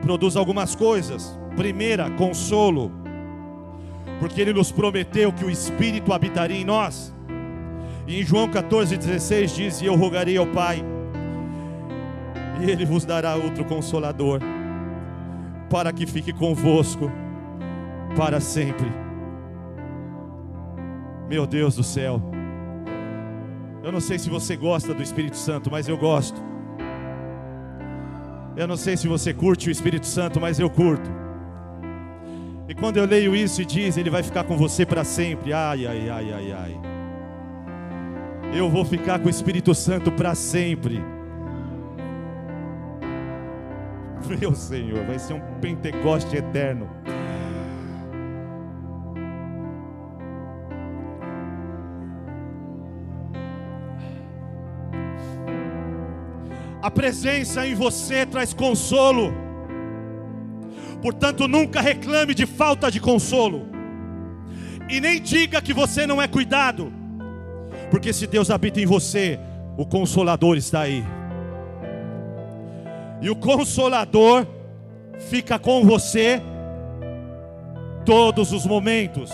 produz 0.00 0.36
algumas 0.36 0.74
coisas. 0.74 1.38
Primeira, 1.56 2.10
consolo, 2.10 2.90
porque 4.18 4.40
Ele 4.40 4.52
nos 4.52 4.72
prometeu 4.72 5.32
que 5.32 5.44
o 5.44 5.50
Espírito 5.50 6.12
habitaria 6.12 6.56
em 6.56 6.64
nós. 6.64 7.14
E 8.06 8.20
em 8.20 8.24
João 8.24 8.48
14,16 8.48 9.54
diz: 9.54 9.80
E 9.80 9.86
eu 9.86 9.94
rogarei 9.94 10.36
ao 10.36 10.46
Pai, 10.46 10.82
e 12.60 12.70
Ele 12.70 12.84
vos 12.84 13.04
dará 13.04 13.36
outro 13.36 13.64
consolador, 13.64 14.40
para 15.70 15.92
que 15.92 16.06
fique 16.06 16.32
convosco 16.32 17.10
para 18.16 18.40
sempre. 18.40 18.90
Meu 21.28 21.46
Deus 21.46 21.76
do 21.76 21.82
céu, 21.82 22.20
eu 23.82 23.92
não 23.92 24.00
sei 24.00 24.18
se 24.18 24.28
você 24.28 24.56
gosta 24.56 24.92
do 24.92 25.02
Espírito 25.02 25.36
Santo, 25.36 25.70
mas 25.70 25.88
eu 25.88 25.96
gosto. 25.96 26.40
Eu 28.54 28.66
não 28.66 28.76
sei 28.76 28.98
se 28.98 29.08
você 29.08 29.32
curte 29.32 29.68
o 29.68 29.72
Espírito 29.72 30.06
Santo, 30.06 30.38
mas 30.38 30.58
eu 30.58 30.68
curto. 30.68 31.10
E 32.68 32.74
quando 32.74 32.98
eu 32.98 33.06
leio 33.06 33.34
isso 33.34 33.62
e 33.62 33.64
diz, 33.64 33.96
ele 33.96 34.10
vai 34.10 34.22
ficar 34.22 34.44
com 34.44 34.56
você 34.56 34.84
para 34.84 35.04
sempre. 35.04 35.52
Ai, 35.52 35.86
ai, 35.86 36.10
ai, 36.10 36.32
ai, 36.32 36.52
ai 36.52 36.91
eu 38.52 38.68
vou 38.68 38.84
ficar 38.84 39.18
com 39.18 39.26
o 39.26 39.30
Espírito 39.30 39.74
Santo 39.74 40.12
para 40.12 40.34
sempre. 40.34 41.02
Meu 44.38 44.54
Senhor, 44.54 45.04
vai 45.06 45.18
ser 45.18 45.32
um 45.34 45.40
Pentecoste 45.60 46.36
eterno. 46.36 46.88
A 56.82 56.90
presença 56.90 57.66
em 57.66 57.74
você 57.74 58.26
traz 58.26 58.52
consolo. 58.52 59.32
Portanto, 61.00 61.48
nunca 61.48 61.80
reclame 61.80 62.34
de 62.34 62.44
falta 62.44 62.90
de 62.90 63.00
consolo. 63.00 63.68
E 64.90 65.00
nem 65.00 65.22
diga 65.22 65.62
que 65.62 65.72
você 65.72 66.06
não 66.06 66.20
é 66.20 66.28
cuidado. 66.28 67.01
Porque 67.92 68.10
se 68.10 68.26
Deus 68.26 68.50
habita 68.50 68.80
em 68.80 68.86
você, 68.86 69.38
o 69.76 69.84
consolador 69.84 70.56
está 70.56 70.80
aí. 70.80 71.04
E 73.20 73.28
o 73.28 73.36
consolador 73.36 74.46
fica 75.28 75.58
com 75.58 75.84
você 75.84 76.40
todos 78.02 78.50
os 78.50 78.64
momentos 78.64 79.30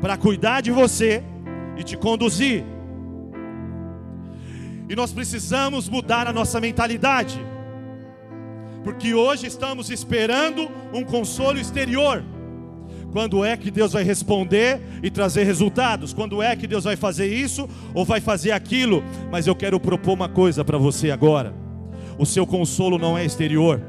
para 0.00 0.16
cuidar 0.16 0.62
de 0.62 0.70
você 0.70 1.22
e 1.76 1.84
te 1.84 1.98
conduzir. 1.98 2.64
E 4.88 4.96
nós 4.96 5.12
precisamos 5.12 5.86
mudar 5.86 6.26
a 6.26 6.32
nossa 6.32 6.62
mentalidade. 6.62 7.38
Porque 8.82 9.12
hoje 9.12 9.46
estamos 9.46 9.90
esperando 9.90 10.70
um 10.94 11.04
consolo 11.04 11.58
exterior 11.58 12.24
Quando 13.14 13.44
é 13.44 13.56
que 13.56 13.70
Deus 13.70 13.92
vai 13.92 14.02
responder 14.02 14.80
e 15.00 15.08
trazer 15.08 15.44
resultados? 15.44 16.12
Quando 16.12 16.42
é 16.42 16.56
que 16.56 16.66
Deus 16.66 16.82
vai 16.82 16.96
fazer 16.96 17.32
isso 17.32 17.68
ou 17.94 18.04
vai 18.04 18.20
fazer 18.20 18.50
aquilo? 18.50 19.04
Mas 19.30 19.46
eu 19.46 19.54
quero 19.54 19.78
propor 19.78 20.14
uma 20.14 20.28
coisa 20.28 20.64
para 20.64 20.78
você 20.78 21.12
agora. 21.12 21.54
O 22.18 22.26
seu 22.26 22.44
consolo 22.44 22.98
não 22.98 23.16
é 23.16 23.24
exterior. 23.24 23.80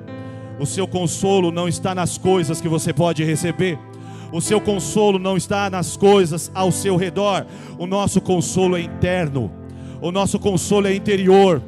O 0.59 0.65
seu 0.67 0.87
consolo 0.87 1.51
não 1.51 1.67
está 1.67 1.95
nas 1.95 2.19
coisas 2.19 2.61
que 2.61 2.69
você 2.69 2.93
pode 2.93 3.23
receber. 3.23 3.79
O 4.31 4.39
seu 4.39 4.61
consolo 4.61 5.17
não 5.17 5.35
está 5.35 5.71
nas 5.71 5.97
coisas 5.97 6.51
ao 6.53 6.71
seu 6.71 6.95
redor. 6.95 7.47
O 7.79 7.87
nosso 7.87 8.21
consolo 8.21 8.77
é 8.77 8.81
interno. 8.81 9.51
O 10.03 10.11
nosso 10.11 10.37
consolo 10.37 10.85
é 10.85 10.93
interior. 10.93 11.63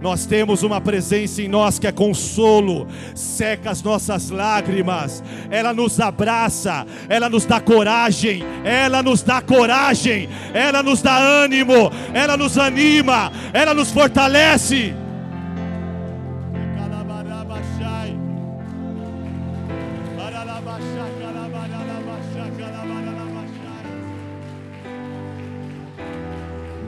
Nós 0.00 0.26
temos 0.26 0.62
uma 0.62 0.80
presença 0.80 1.40
em 1.40 1.48
nós 1.48 1.78
que 1.78 1.86
é 1.86 1.92
consolo, 1.92 2.86
seca 3.14 3.70
as 3.70 3.82
nossas 3.82 4.30
lágrimas, 4.30 5.22
ela 5.50 5.72
nos 5.72 5.98
abraça, 5.98 6.86
ela 7.08 7.30
nos 7.30 7.46
dá 7.46 7.60
coragem, 7.60 8.44
ela 8.62 9.02
nos 9.02 9.22
dá 9.22 9.40
coragem, 9.40 10.28
ela 10.52 10.82
nos 10.82 11.00
dá 11.00 11.16
ânimo, 11.16 11.90
ela 12.12 12.36
nos 12.36 12.58
anima, 12.58 13.32
ela 13.52 13.72
nos 13.72 13.90
fortalece. 13.90 14.94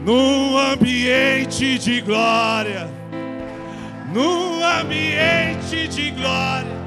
Num 0.05 0.57
ambiente 0.57 1.79
de 1.79 2.00
glória 2.00 2.98
num 4.12 4.65
ambiente 4.65 5.88
de 5.88 6.11
glória. 6.12 6.79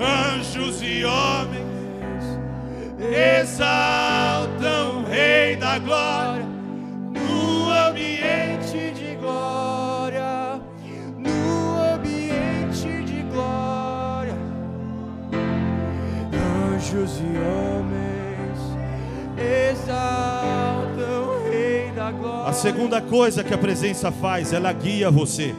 Anjos 0.00 0.80
e 0.82 1.04
homens 1.04 2.38
exaltam 3.40 5.00
o 5.00 5.04
Rei 5.04 5.56
da 5.56 5.78
glória. 5.78 6.47
Segunda 22.58 23.00
coisa 23.00 23.44
que 23.44 23.54
a 23.54 23.58
presença 23.58 24.10
faz, 24.10 24.52
ela 24.52 24.72
guia 24.72 25.12
você. 25.12 25.54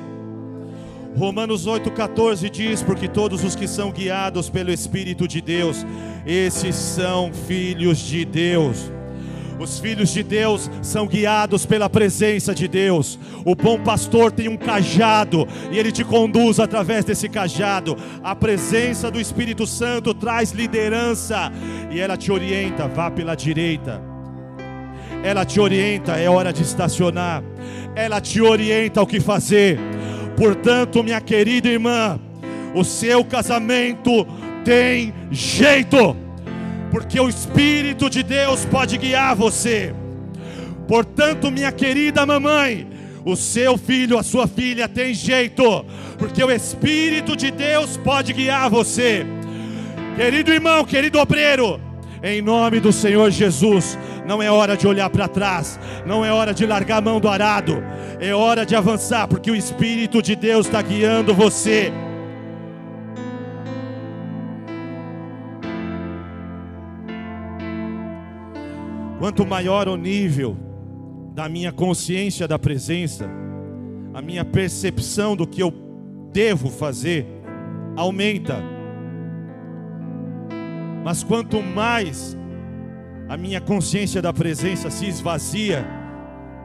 Romanos 1.15 1.65
8,14 1.65 2.49
diz: 2.49 2.83
Porque 2.83 3.07
todos 3.07 3.41
os 3.41 3.55
que 3.55 3.69
são 3.69 3.89
guiados 3.89 4.49
pelo 4.49 4.69
Espírito 4.69 5.25
de 5.25 5.39
Deus, 5.39 5.85
esses 6.27 6.75
são 6.75 7.31
filhos 7.47 7.99
de 7.99 8.25
Deus. 8.25 8.91
Os 9.57 9.79
filhos 9.79 10.09
de 10.09 10.23
Deus 10.23 10.69
são 10.81 11.07
guiados 11.07 11.65
pela 11.65 11.89
presença 11.89 12.53
de 12.53 12.67
Deus. 12.67 13.17
O 13.45 13.55
bom 13.55 13.79
pastor 13.79 14.29
tem 14.29 14.49
um 14.49 14.57
cajado 14.57 15.47
e 15.71 15.79
ele 15.79 15.93
te 15.93 16.03
conduz 16.03 16.59
através 16.59 17.05
desse 17.05 17.29
cajado. 17.29 17.95
A 18.21 18.35
presença 18.35 19.09
do 19.09 19.21
Espírito 19.21 19.65
Santo 19.65 20.13
traz 20.13 20.51
liderança 20.51 21.49
e 21.91 21.99
ela 21.99 22.17
te 22.17 22.29
orienta, 22.29 22.89
vá 22.89 23.09
pela 23.09 23.35
direita 23.35 24.08
ela 25.23 25.45
te 25.45 25.59
orienta, 25.59 26.17
é 26.17 26.29
hora 26.29 26.53
de 26.53 26.61
estacionar, 26.61 27.43
ela 27.95 28.21
te 28.21 28.41
orienta 28.41 29.01
o 29.01 29.07
que 29.07 29.19
fazer. 29.19 29.79
Portanto, 30.37 31.03
minha 31.03 31.19
querida 31.19 31.67
irmã, 31.67 32.19
o 32.73 32.83
seu 32.83 33.23
casamento 33.25 34.25
tem 34.63 35.13
jeito, 35.31 36.15
porque 36.91 37.19
o 37.19 37.27
Espírito 37.27 38.09
de 38.09 38.23
Deus 38.23 38.65
pode 38.65 38.97
guiar 38.97 39.35
você. 39.35 39.93
Portanto, 40.87 41.51
minha 41.51 41.71
querida 41.71 42.25
mamãe, 42.25 42.87
o 43.25 43.35
seu 43.35 43.77
filho, 43.77 44.17
a 44.17 44.23
sua 44.23 44.47
filha 44.47 44.87
tem 44.87 45.13
jeito, 45.13 45.85
porque 46.17 46.43
o 46.43 46.51
Espírito 46.51 47.35
de 47.35 47.51
Deus 47.51 47.97
pode 47.97 48.33
guiar 48.33 48.69
você. 48.69 49.25
Querido 50.15 50.51
irmão, 50.51 50.83
querido 50.85 51.19
obreiro, 51.19 51.79
em 52.21 52.41
nome 52.41 52.79
do 52.79 52.91
Senhor 52.91 53.31
Jesus, 53.31 53.97
não 54.25 54.41
é 54.41 54.51
hora 54.51 54.75
de 54.75 54.87
olhar 54.87 55.09
para 55.09 55.27
trás, 55.27 55.79
não 56.05 56.23
é 56.23 56.31
hora 56.31 56.53
de 56.53 56.65
largar 56.65 56.97
a 56.97 57.01
mão 57.01 57.19
do 57.19 57.27
arado, 57.27 57.83
é 58.19 58.33
hora 58.33 58.65
de 58.65 58.75
avançar, 58.75 59.27
porque 59.27 59.49
o 59.49 59.55
Espírito 59.55 60.21
de 60.21 60.35
Deus 60.35 60.65
está 60.65 60.81
guiando 60.81 61.33
você. 61.33 61.91
Quanto 69.17 69.45
maior 69.45 69.87
o 69.87 69.97
nível 69.97 70.57
da 71.33 71.49
minha 71.49 71.71
consciência 71.71 72.47
da 72.47 72.57
presença, 72.57 73.29
a 74.13 74.21
minha 74.21 74.43
percepção 74.43 75.35
do 75.35 75.45
que 75.47 75.61
eu 75.61 75.73
devo 76.31 76.69
fazer 76.69 77.25
aumenta. 77.95 78.78
Mas 81.03 81.23
quanto 81.23 81.61
mais 81.61 82.37
a 83.27 83.37
minha 83.37 83.61
consciência 83.61 84.21
da 84.21 84.33
presença 84.33 84.89
se 84.89 85.05
esvazia, 85.05 85.85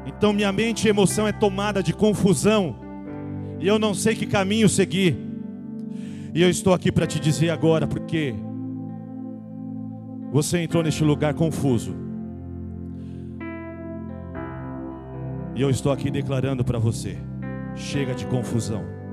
então 0.07 0.33
minha 0.33 0.53
mente 0.53 0.87
e 0.87 0.89
emoção 0.89 1.27
é 1.27 1.33
tomada 1.33 1.83
de 1.83 1.93
confusão, 1.93 2.77
e 3.61 3.67
eu 3.67 3.79
não 3.79 3.95
sei 3.95 4.15
que 4.15 4.27
caminho 4.27 4.69
seguir. 4.69 5.17
E 6.35 6.43
eu 6.43 6.51
estou 6.51 6.75
aqui 6.75 6.91
para 6.91 7.07
te 7.07 7.21
dizer 7.21 7.51
agora, 7.51 7.87
porque 7.87 8.35
você 10.33 10.59
entrou 10.59 10.83
neste 10.83 11.05
lugar 11.05 11.33
confuso. 11.33 11.95
E 15.55 15.63
eu 15.63 15.71
estou 15.71 15.93
aqui 15.93 16.11
declarando 16.11 16.65
para 16.65 16.79
você: 16.79 17.17
chega 17.77 18.15
de 18.15 18.27
confusão. 18.27 19.04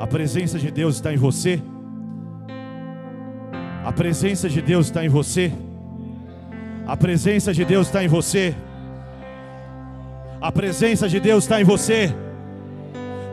A 0.00 0.06
presença 0.06 0.58
de 0.58 0.70
Deus 0.70 0.94
está 0.94 1.12
em 1.12 1.18
você. 1.18 1.60
A 3.84 3.92
presença 3.92 4.48
de 4.48 4.62
Deus 4.62 4.86
está 4.86 5.04
em 5.04 5.10
você. 5.10 5.52
A 6.86 6.96
presença 6.96 7.52
de 7.52 7.66
Deus 7.66 7.86
está 7.88 8.02
em 8.02 8.08
você. 8.08 8.54
A 10.40 10.50
presença 10.50 11.06
de 11.06 11.20
Deus 11.20 11.44
está 11.44 11.60
em 11.60 11.64
você. 11.64 12.14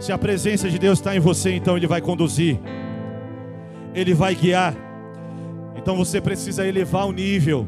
Se 0.01 0.12
a 0.12 0.17
presença 0.17 0.69
de 0.69 0.77
Deus 0.77 0.99
está 0.99 1.15
em 1.15 1.21
você, 1.21 1.56
então 1.56 1.77
Ele 1.77 1.88
vai 1.88 2.01
conduzir, 2.01 2.60
Ele 3.95 4.13
vai 4.13 4.36
guiar. 4.36 4.75
Então 5.77 5.95
você 5.95 6.19
precisa 6.19 6.67
elevar 6.67 7.08
o 7.08 7.13
nível. 7.13 7.65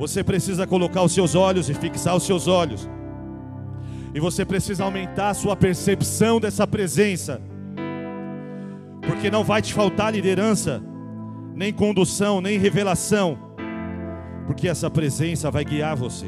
Você 0.00 0.24
precisa 0.24 0.66
colocar 0.66 1.04
os 1.04 1.12
seus 1.12 1.36
olhos 1.36 1.70
e 1.70 1.74
fixar 1.74 2.16
os 2.16 2.24
seus 2.24 2.48
olhos. 2.48 2.90
E 4.12 4.18
você 4.18 4.44
precisa 4.44 4.82
aumentar 4.82 5.30
a 5.30 5.34
sua 5.34 5.54
percepção 5.54 6.40
dessa 6.40 6.66
presença. 6.66 7.51
Porque 9.06 9.30
não 9.30 9.44
vai 9.44 9.60
te 9.60 9.74
faltar 9.74 10.12
liderança 10.12 10.82
nem 11.54 11.72
condução, 11.72 12.40
nem 12.40 12.58
revelação, 12.58 13.38
porque 14.46 14.68
essa 14.68 14.90
presença 14.90 15.50
vai 15.50 15.64
guiar 15.64 15.96
você. 15.96 16.26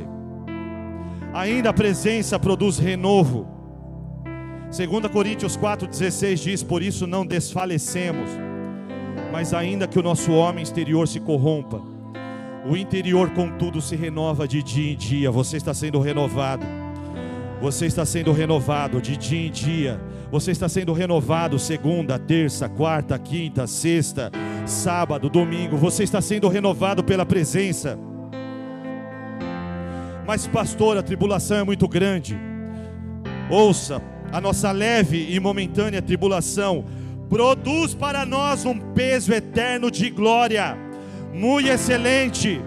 Ainda 1.32 1.70
a 1.70 1.72
presença 1.72 2.38
produz 2.38 2.78
renovo. 2.78 3.48
2 4.76 5.12
Coríntios 5.12 5.56
4,16 5.56 6.34
diz: 6.37 6.62
Por 6.62 6.82
isso 6.82 7.06
não 7.06 7.26
desfalecemos, 7.26 8.30
mas 9.32 9.52
ainda 9.54 9.88
que 9.88 9.98
o 9.98 10.02
nosso 10.02 10.32
homem 10.32 10.62
exterior 10.62 11.08
se 11.08 11.20
corrompa, 11.20 11.82
o 12.66 12.76
interior, 12.76 13.30
contudo, 13.30 13.80
se 13.80 13.94
renova 13.94 14.48
de 14.48 14.62
dia 14.62 14.92
em 14.92 14.96
dia. 14.96 15.30
Você 15.30 15.56
está 15.56 15.74
sendo 15.74 16.00
renovado. 16.00 16.64
Você 17.60 17.87
está 17.87 18.04
sendo 18.06 18.32
renovado 18.32 19.00
de 19.00 19.16
dia 19.16 19.46
em 19.46 19.50
dia. 19.50 20.00
Você 20.34 20.50
está 20.50 20.68
sendo 20.68 20.92
renovado 20.92 21.60
segunda, 21.60 22.18
terça, 22.18 22.68
quarta, 22.68 23.16
quinta, 23.16 23.68
sexta, 23.68 24.32
sábado, 24.66 25.30
domingo. 25.30 25.76
Você 25.76 26.02
está 26.02 26.20
sendo 26.20 26.48
renovado 26.48 27.04
pela 27.04 27.24
presença. 27.24 27.96
Mas, 30.26 30.44
pastor, 30.48 30.98
a 30.98 31.04
tribulação 31.04 31.58
é 31.58 31.62
muito 31.62 31.86
grande. 31.86 32.36
Ouça, 33.48 34.02
a 34.32 34.40
nossa 34.40 34.72
leve 34.72 35.24
e 35.32 35.38
momentânea 35.38 36.02
tribulação 36.02 36.84
produz 37.30 37.94
para 37.94 38.26
nós 38.26 38.64
um 38.64 38.76
peso 38.76 39.32
eterno 39.32 39.88
de 39.88 40.10
glória, 40.10 40.76
muito 41.32 41.68
excelente 41.68 42.60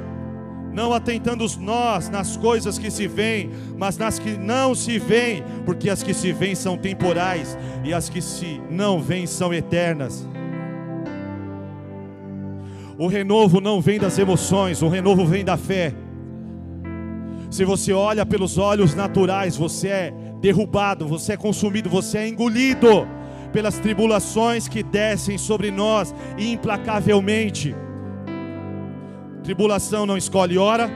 não 0.78 0.94
atentando 0.94 1.44
nós 1.60 2.08
nas 2.08 2.38
coisas 2.38 2.78
que 2.78 2.92
se 2.92 3.08
veem, 3.08 3.50
mas 3.76 3.98
nas 3.98 4.20
que 4.20 4.38
não 4.38 4.76
se 4.76 5.00
veem, 5.00 5.44
porque 5.66 5.90
as 5.90 6.04
que 6.04 6.14
se 6.14 6.32
veem 6.32 6.54
são 6.54 6.78
temporais 6.78 7.58
e 7.84 7.92
as 7.92 8.08
que 8.10 8.22
se 8.22 8.62
não 8.70 9.02
veem 9.02 9.26
são 9.26 9.52
eternas. 9.52 10.28
O 12.96 13.08
renovo 13.08 13.60
não 13.60 13.82
vem 13.82 14.00
das 14.00 14.20
emoções, 14.20 14.84
o 14.84 14.88
renovo 14.88 15.26
vem 15.26 15.44
da 15.44 15.58
fé. 15.58 15.96
Se 17.50 17.66
você 17.66 17.92
olha 17.92 18.24
pelos 18.24 18.60
olhos 18.60 18.94
naturais, 18.94 19.58
você 19.58 19.88
é 19.88 20.14
derrubado, 20.40 21.08
você 21.08 21.34
é 21.34 21.38
consumido, 21.38 21.90
você 21.90 22.20
é 22.20 22.28
engolido 22.28 23.08
pelas 23.52 23.80
tribulações 23.80 24.68
que 24.68 24.84
descem 24.84 25.40
sobre 25.40 25.72
nós 25.72 26.14
implacavelmente. 26.38 27.76
Tribulação 29.48 30.06
não 30.06 30.18
escolhe 30.18 30.58
hora, 30.58 30.92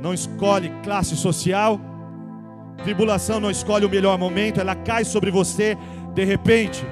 não 0.00 0.12
escolhe 0.12 0.68
classe 0.82 1.16
social, 1.16 1.80
tribulação 2.82 3.38
não 3.38 3.52
escolhe 3.52 3.86
o 3.86 3.88
melhor 3.88 4.18
momento, 4.18 4.60
ela 4.60 4.74
cai 4.74 5.04
sobre 5.04 5.30
você 5.30 5.78
de 6.12 6.24
repente. 6.24 6.84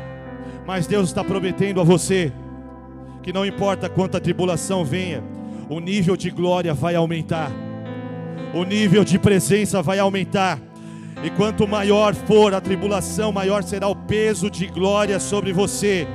Mas 0.65 0.87
Deus 0.87 1.09
está 1.09 1.25
prometendo 1.25 1.81
a 1.81 1.83
você 1.83 2.33
que 3.21 3.33
não 3.33 3.45
importa 3.45 3.89
quanta 3.89 4.21
tribulação 4.21 4.85
venha, 4.85 5.25
o 5.69 5.81
nível 5.81 6.17
de 6.17 6.31
glória 6.31 6.73
vai 6.73 6.95
aumentar, 6.95 7.51
o 8.55 8.63
nível 8.63 9.03
de 9.03 9.19
presença 9.19 9.83
vai 9.83 9.99
aumentar. 9.99 10.61
E 11.25 11.31
quanto 11.31 11.67
maior 11.67 12.15
for 12.15 12.55
a 12.55 12.61
tribulação, 12.61 13.33
maior 13.33 13.65
será 13.65 13.89
o 13.89 13.97
peso 13.97 14.49
de 14.49 14.69
glória 14.69 15.19
sobre 15.19 15.53
você. 15.53 16.07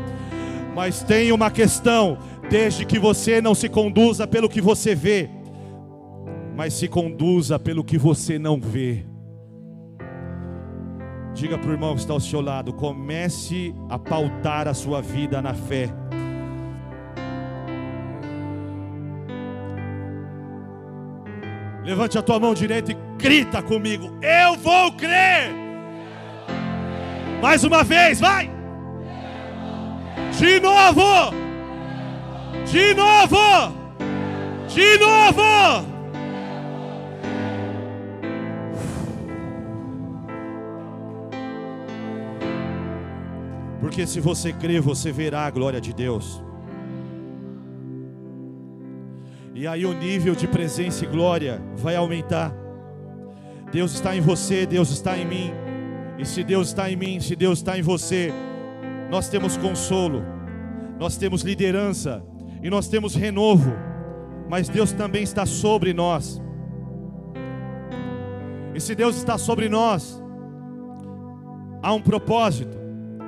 Mas 0.73 1.01
tem 1.03 1.31
uma 1.31 1.49
questão: 1.49 2.17
desde 2.49 2.85
que 2.85 2.99
você 2.99 3.41
não 3.41 3.55
se 3.55 3.69
conduza 3.69 4.27
pelo 4.27 4.49
que 4.49 4.61
você 4.61 4.93
vê, 4.95 5.29
mas 6.55 6.73
se 6.73 6.87
conduza 6.87 7.59
pelo 7.59 7.83
que 7.83 7.97
você 7.97 8.39
não 8.39 8.59
vê. 8.59 9.05
Diga 11.33 11.57
para 11.57 11.69
o 11.69 11.73
irmão 11.73 11.93
que 11.93 11.99
está 11.99 12.13
ao 12.13 12.19
seu 12.19 12.39
lado: 12.39 12.71
comece 12.71 13.75
a 13.89 13.99
pautar 13.99 14.67
a 14.67 14.73
sua 14.73 15.01
vida 15.01 15.41
na 15.41 15.53
fé. 15.53 15.89
Levante 21.83 22.17
a 22.17 22.21
tua 22.21 22.39
mão 22.39 22.53
direita 22.53 22.91
e 22.91 22.97
grita 23.17 23.61
comigo: 23.61 24.17
Eu 24.21 24.55
vou 24.55 24.93
crer. 24.93 25.53
Mais 27.41 27.63
uma 27.63 27.83
vez, 27.83 28.19
vai. 28.19 28.49
De 30.39 30.59
novo. 30.59 31.44
De 32.63 32.93
novo. 32.93 33.85
De 34.67 34.97
novo. 34.97 35.95
Porque 43.79 44.07
se 44.07 44.19
você 44.19 44.51
crer, 44.51 44.81
você 44.81 45.11
verá 45.11 45.45
a 45.45 45.49
glória 45.49 45.79
de 45.79 45.93
Deus. 45.93 46.43
E 49.53 49.65
aí 49.65 49.85
o 49.85 49.93
nível 49.93 50.35
de 50.35 50.47
presença 50.47 51.05
e 51.05 51.07
glória 51.07 51.61
vai 51.77 51.95
aumentar. 51.95 52.53
Deus 53.71 53.93
está 53.93 54.15
em 54.15 54.19
você, 54.19 54.65
Deus 54.65 54.89
está 54.89 55.17
em 55.17 55.25
mim. 55.25 55.53
E 56.17 56.25
se 56.25 56.43
Deus 56.43 56.67
está 56.67 56.91
em 56.91 56.95
mim, 56.95 57.19
se 57.19 57.35
Deus 57.35 57.59
está 57.59 57.77
em 57.77 57.81
você, 57.81 58.33
nós 59.09 59.29
temos 59.29 59.55
consolo, 59.55 60.23
nós 60.99 61.15
temos 61.15 61.41
liderança 61.41 62.21
e 62.65 62.69
nós 62.71 62.87
temos 62.87 63.13
renovo. 63.13 63.71
Mas 64.49 64.67
Deus 64.67 64.91
também 64.91 65.21
está 65.21 65.45
sobre 65.45 65.93
nós. 65.93 66.41
E 68.73 68.81
se 68.81 68.95
Deus 68.95 69.17
está 69.17 69.37
sobre 69.37 69.69
nós, 69.69 70.19
há 71.83 71.93
um 71.93 72.01
propósito, 72.01 72.75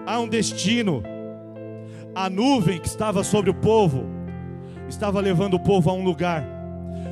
há 0.08 0.20
um 0.20 0.28
destino. 0.28 1.04
A 2.16 2.32
nuvem 2.32 2.80
que 2.80 2.88
estava 2.88 3.24
sobre 3.24 3.52
o 3.52 3.54
povo 3.54 4.06
estava 4.90 5.22
levando 5.22 5.54
o 5.54 5.60
povo 5.60 5.92
a 5.92 5.94
um 5.94 6.04
lugar. 6.04 6.44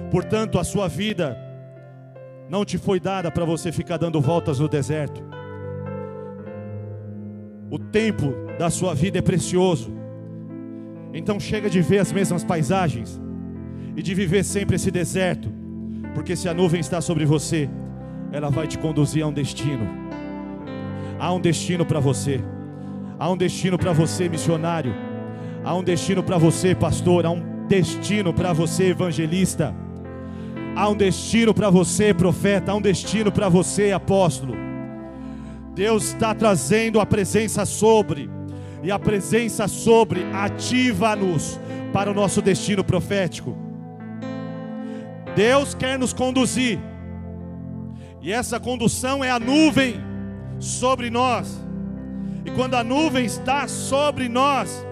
Portanto, 0.09 0.57
a 0.57 0.63
sua 0.63 0.88
vida 0.88 1.38
não 2.49 2.65
te 2.65 2.79
foi 2.79 2.99
dada 2.99 3.29
para 3.29 3.45
você 3.45 3.71
ficar 3.71 3.97
dando 3.97 4.19
voltas 4.19 4.59
no 4.59 4.67
deserto. 4.67 5.21
O 7.69 7.77
tempo 7.77 8.33
da 8.57 8.71
sua 8.71 8.95
vida 8.95 9.19
é 9.19 9.21
precioso. 9.21 10.04
Então 11.17 11.39
chega 11.39 11.69
de 11.69 11.82
ver 11.82 11.99
as 11.99 12.12
mesmas 12.12 12.43
paisagens 12.43 13.21
e 13.95 14.04
de 14.04 14.13
viver 14.13 14.43
sempre 14.43 14.75
esse 14.75 14.91
deserto, 14.91 15.49
porque 16.13 16.36
se 16.36 16.49
a 16.49 16.54
nuvem 16.54 16.82
está 16.82 16.99
sobre 16.99 17.25
você, 17.25 17.69
ela 18.34 18.49
vai 18.49 18.67
te 18.67 18.78
conduzir 18.78 19.23
a 19.23 19.28
um 19.28 19.32
destino. 19.32 19.88
Há 21.17 21.32
um 21.32 21.39
destino 21.39 21.86
para 21.86 22.01
você. 22.01 22.43
Há 23.17 23.32
um 23.32 23.38
destino 23.38 23.78
para 23.78 23.93
você, 23.93 24.28
missionário. 24.28 24.93
Há 25.63 25.73
um 25.73 25.82
destino 25.82 26.21
para 26.21 26.38
você, 26.38 26.75
pastor. 26.75 27.25
Há 27.25 27.32
um 27.32 27.65
destino 27.65 28.34
para 28.34 28.51
você, 28.51 28.88
evangelista. 28.88 29.73
Há 30.75 30.89
um 30.89 30.97
destino 30.97 31.54
para 31.54 31.69
você, 31.69 32.13
profeta. 32.13 32.73
Há 32.73 32.75
um 32.75 32.82
destino 32.82 33.32
para 33.32 33.47
você, 33.47 33.93
apóstolo. 33.93 34.54
Deus 35.73 36.08
está 36.08 36.36
trazendo 36.36 36.99
a 36.99 37.06
presença 37.06 37.65
sobre, 37.65 38.30
e 38.85 38.91
a 38.91 38.99
presença 38.99 39.67
sobre 39.67 40.23
ativa-nos 40.31 41.59
para 41.91 42.11
o 42.11 42.13
nosso 42.13 42.39
destino 42.39 42.83
profético. 42.83 43.57
Deus 45.35 45.73
quer 45.73 45.97
nos 45.97 46.13
conduzir, 46.13 46.79
e 48.21 48.31
essa 48.31 48.59
condução 48.59 49.23
é 49.23 49.31
a 49.31 49.39
nuvem 49.39 49.95
sobre 50.59 51.09
nós. 51.09 51.59
E 52.45 52.51
quando 52.51 52.75
a 52.75 52.83
nuvem 52.83 53.25
está 53.25 53.67
sobre 53.67 54.29
nós, 54.29 54.85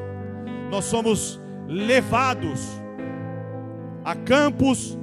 nós 0.71 0.86
somos 0.86 1.39
levados 1.67 2.62
a 4.03 4.15
campos 4.15 4.97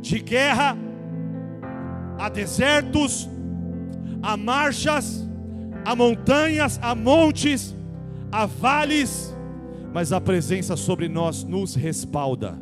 de 0.00 0.18
guerra, 0.18 0.76
a 2.18 2.28
desertos, 2.28 3.28
a 4.20 4.36
marchas, 4.36 5.24
a 5.84 5.94
montanhas, 5.94 6.80
a 6.82 6.96
montes, 6.96 7.74
a 8.34 8.46
vales, 8.46 9.32
mas 9.92 10.12
a 10.12 10.20
presença 10.20 10.74
sobre 10.74 11.08
nós 11.08 11.44
nos 11.44 11.76
respalda. 11.76 12.58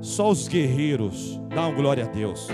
Só 0.00 0.28
os 0.32 0.48
guerreiros 0.48 1.40
dão 1.48 1.72
glória 1.76 2.06
a 2.06 2.08
Deus. 2.08 2.48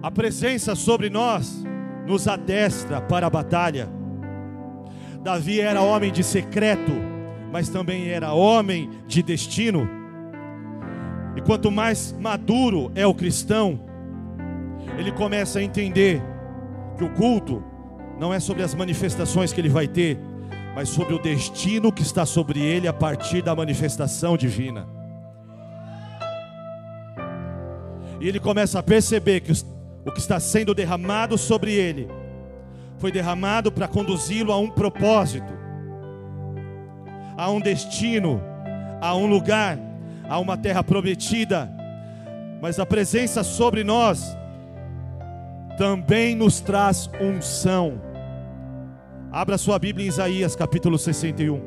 A 0.00 0.12
presença 0.12 0.76
sobre 0.76 1.10
nós 1.10 1.64
nos 2.06 2.28
adestra 2.28 3.00
para 3.00 3.26
a 3.26 3.30
batalha. 3.30 3.88
Davi 5.24 5.60
era 5.60 5.82
homem 5.82 6.12
de 6.12 6.22
secreto, 6.22 6.92
mas 7.50 7.68
também 7.68 8.06
era 8.10 8.32
homem 8.32 8.88
de 9.08 9.24
destino. 9.24 9.90
E 11.36 11.40
quanto 11.40 11.68
mais 11.68 12.12
maduro 12.16 12.92
é 12.94 13.04
o 13.04 13.12
cristão, 13.14 13.89
ele 14.98 15.12
começa 15.12 15.58
a 15.58 15.62
entender 15.62 16.22
que 16.96 17.04
o 17.04 17.10
culto 17.10 17.62
não 18.18 18.34
é 18.34 18.38
sobre 18.38 18.62
as 18.62 18.74
manifestações 18.74 19.52
que 19.52 19.60
ele 19.60 19.68
vai 19.68 19.88
ter, 19.88 20.18
mas 20.74 20.88
sobre 20.88 21.14
o 21.14 21.18
destino 21.18 21.90
que 21.90 22.02
está 22.02 22.26
sobre 22.26 22.60
ele 22.60 22.86
a 22.86 22.92
partir 22.92 23.42
da 23.42 23.56
manifestação 23.56 24.36
divina. 24.36 24.86
E 28.20 28.28
ele 28.28 28.38
começa 28.38 28.78
a 28.78 28.82
perceber 28.82 29.40
que 29.40 29.52
o 30.04 30.12
que 30.12 30.20
está 30.20 30.38
sendo 30.38 30.74
derramado 30.74 31.38
sobre 31.38 31.72
ele 31.72 32.08
foi 32.98 33.10
derramado 33.10 33.72
para 33.72 33.88
conduzi-lo 33.88 34.52
a 34.52 34.58
um 34.58 34.68
propósito, 34.68 35.50
a 37.36 37.50
um 37.50 37.58
destino, 37.58 38.42
a 39.00 39.16
um 39.16 39.26
lugar, 39.26 39.78
a 40.28 40.38
uma 40.38 40.58
terra 40.58 40.84
prometida. 40.84 41.70
Mas 42.60 42.78
a 42.78 42.84
presença 42.84 43.42
sobre 43.42 43.82
nós 43.82 44.36
também 45.80 46.34
nos 46.34 46.60
traz 46.60 47.08
unção. 47.18 47.98
Abra 49.32 49.56
sua 49.56 49.78
Bíblia 49.78 50.04
em 50.04 50.10
Isaías 50.10 50.54
capítulo 50.54 50.98
61. 50.98 51.58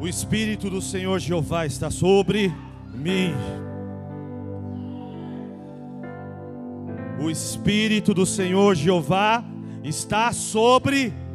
O 0.00 0.06
Espírito 0.06 0.70
do 0.70 0.80
Senhor 0.80 1.18
Jeová 1.18 1.66
está 1.66 1.90
sobre 1.90 2.54
mim. 2.94 3.34
O 7.20 7.28
Espírito 7.28 8.14
do 8.14 8.24
Senhor 8.24 8.76
Jeová 8.76 9.42
está 9.82 10.32
sobre 10.32 11.06
mim. 11.06 11.29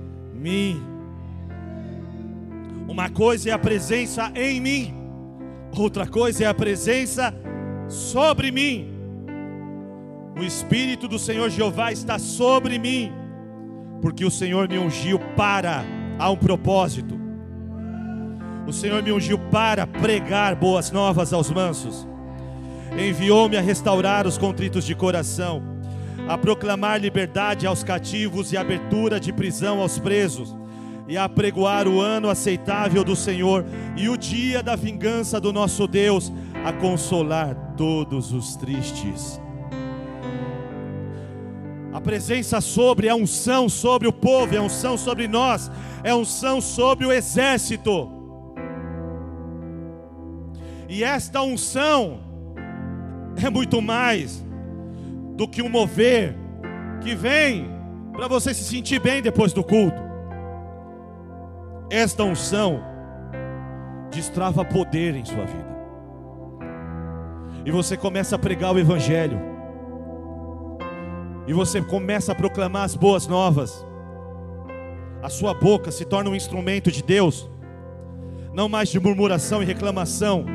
Uma 2.88 3.10
coisa 3.10 3.50
é 3.50 3.54
a 3.54 3.60
presença 3.60 4.32
em 4.36 4.62
mim, 4.62 4.94
outra 5.76 6.08
coisa 6.08 6.44
é 6.44 6.48
a 6.48 6.54
presença 6.54 7.34
sobre 7.88 8.52
mim. 8.52 8.94
O 10.38 10.44
Espírito 10.44 11.08
do 11.08 11.18
Senhor 11.18 11.50
Jeová 11.50 11.92
está 11.92 12.20
sobre 12.20 12.78
mim, 12.78 13.12
porque 14.02 14.24
o 14.24 14.32
Senhor 14.32 14.70
me 14.70 14.78
ungiu 14.78 15.18
para 15.36 15.84
a 16.20 16.30
um 16.30 16.38
propósito. 16.38 17.20
O 18.68 18.74
Senhor 18.74 19.02
me 19.02 19.12
ungiu 19.12 19.38
para 19.38 19.88
pregar 19.88 20.56
boas 20.56 20.92
novas 20.92 21.34
aos 21.34 21.52
mansos. 21.52 22.08
Enviou-me 22.98 23.58
a 23.58 23.62
restaurar 23.62 24.26
os 24.28 24.38
contritos 24.38 24.86
de 24.86 24.96
coração, 24.96 25.75
a 26.28 26.38
proclamar 26.38 27.00
liberdade 27.00 27.68
aos 27.68 27.84
cativos 27.84 28.52
e 28.52 28.58
abertura 28.58 29.20
de 29.20 29.32
prisão 29.32 29.80
aos 29.80 30.00
presos, 30.00 30.56
e 31.08 31.18
a 31.18 31.30
pregoar 31.30 31.88
o 31.88 32.02
ano 32.02 32.30
aceitável 32.30 33.04
do 33.04 33.16
Senhor 33.16 33.64
e 33.96 34.10
o 34.10 34.18
dia 34.18 34.64
da 34.64 34.76
vingança 34.76 35.40
do 35.40 35.54
nosso 35.54 35.88
Deus, 35.88 36.34
a 36.64 36.74
consolar 36.74 37.56
todos 37.78 38.34
os 38.34 38.56
tristes. 38.56 39.40
A 41.94 42.02
presença 42.02 42.60
sobre, 42.60 43.08
a 43.08 43.16
unção 43.16 43.70
sobre 43.70 44.08
o 44.08 44.12
povo, 44.12 44.56
é 44.56 44.60
unção 44.60 44.98
sobre 44.98 45.28
nós, 45.28 45.72
é 46.04 46.14
unção 46.14 46.60
sobre 46.60 47.06
o 47.06 47.12
exército. 47.12 48.12
E 50.90 51.04
esta 51.04 51.42
unção 51.42 52.20
é 53.42 53.50
muito 53.50 53.82
mais 53.82 54.45
do 55.36 55.48
que 55.48 55.62
um 55.62 55.70
mover 55.70 56.36
que 57.02 57.14
vem 57.14 57.70
para 58.14 58.28
você 58.28 58.54
se 58.54 58.64
sentir 58.64 59.00
bem 59.00 59.22
depois 59.22 59.52
do 59.52 59.64
culto. 59.64 60.02
Esta 61.90 62.24
unção 62.24 62.82
destrava 64.10 64.64
poder 64.64 65.16
em 65.16 65.26
sua 65.26 65.46
vida. 65.46 65.76
E 67.66 67.72
você 67.72 67.98
começa 67.98 68.36
a 68.36 68.40
pregar 68.40 68.74
o 68.74 68.80
Evangelho. 68.80 69.40
E 71.48 71.54
você 71.54 71.82
começa 71.82 72.32
a 72.32 72.36
proclamar 72.36 72.84
as 72.84 72.96
boas 72.96 73.28
novas. 73.28 73.86
A 75.22 75.30
sua 75.30 75.54
boca 75.54 75.92
se 75.92 76.06
torna 76.06 76.30
um 76.30 76.36
instrumento 76.36 76.92
de 76.92 77.04
Deus, 77.04 77.50
não 78.54 78.70
mais 78.70 78.90
de 78.90 79.00
murmuração 79.00 79.62
e 79.62 79.66
reclamação, 79.66 80.46